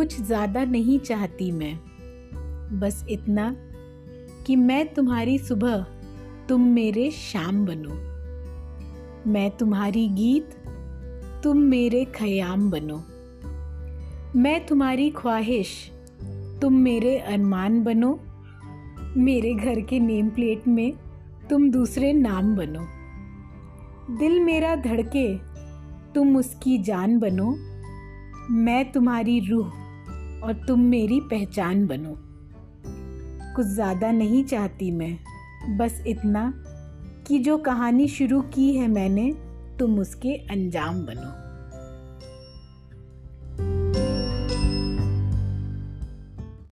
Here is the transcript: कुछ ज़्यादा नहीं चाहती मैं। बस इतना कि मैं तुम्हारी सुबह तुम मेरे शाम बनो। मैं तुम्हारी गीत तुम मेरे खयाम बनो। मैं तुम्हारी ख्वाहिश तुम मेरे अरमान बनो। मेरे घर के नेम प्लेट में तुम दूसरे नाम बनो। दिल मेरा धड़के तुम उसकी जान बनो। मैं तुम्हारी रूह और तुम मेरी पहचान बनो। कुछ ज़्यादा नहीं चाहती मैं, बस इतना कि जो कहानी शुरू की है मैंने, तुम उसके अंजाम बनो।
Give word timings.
कुछ 0.00 0.20
ज़्यादा 0.20 0.64
नहीं 0.64 0.98
चाहती 0.98 1.50
मैं। 1.52 1.78
बस 2.80 3.04
इतना 3.10 3.56
कि 4.46 4.56
मैं 4.56 4.94
तुम्हारी 4.94 5.38
सुबह 5.38 5.84
तुम 6.48 6.60
मेरे 6.60 7.10
शाम 7.10 7.66
बनो। 7.66 7.94
मैं 9.30 9.50
तुम्हारी 9.50 10.08
गीत 10.08 10.50
तुम 11.44 11.56
मेरे 11.56 12.04
खयाम 12.04 12.70
बनो। 12.70 12.96
मैं 14.36 14.66
तुम्हारी 14.66 15.10
ख्वाहिश 15.10 15.90
तुम 16.62 16.74
मेरे 16.74 17.18
अरमान 17.18 17.82
बनो। 17.84 18.18
मेरे 19.16 19.54
घर 19.54 19.80
के 19.80 19.98
नेम 19.98 20.30
प्लेट 20.30 20.68
में 20.68 20.92
तुम 21.50 21.70
दूसरे 21.70 22.12
नाम 22.12 22.56
बनो। 22.56 22.86
दिल 24.18 24.40
मेरा 24.40 24.74
धड़के 24.76 25.38
तुम 26.14 26.36
उसकी 26.36 26.78
जान 26.78 27.18
बनो। 27.18 27.50
मैं 28.50 28.92
तुम्हारी 28.92 29.40
रूह 29.40 29.89
और 30.44 30.52
तुम 30.52 30.80
मेरी 30.80 31.20
पहचान 31.20 31.86
बनो। 31.86 32.16
कुछ 33.56 33.66
ज़्यादा 33.66 34.12
नहीं 34.12 34.44
चाहती 34.44 34.90
मैं, 34.90 35.18
बस 35.76 36.04
इतना 36.06 36.54
कि 37.26 37.38
जो 37.38 37.58
कहानी 37.58 38.08
शुरू 38.08 38.40
की 38.40 38.74
है 38.74 38.88
मैंने, 38.88 39.32
तुम 39.78 39.98
उसके 39.98 40.34
अंजाम 40.34 41.06
बनो। 41.06 41.49